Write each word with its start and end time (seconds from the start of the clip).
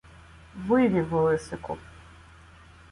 -Вивів, 0.55 1.13
Лисику. 1.13 1.77